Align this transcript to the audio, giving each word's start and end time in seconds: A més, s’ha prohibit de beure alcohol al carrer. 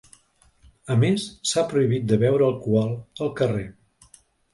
A 0.93 0.95
més, 1.01 1.25
s’ha 1.49 1.63
prohibit 1.73 2.07
de 2.13 2.19
beure 2.23 2.47
alcohol 2.47 2.89
al 3.27 3.31
carrer. 3.41 3.67